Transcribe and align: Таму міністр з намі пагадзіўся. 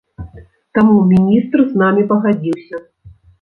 Таму 0.77 0.95
міністр 1.11 1.59
з 1.69 1.75
намі 1.83 2.07
пагадзіўся. 2.13 2.83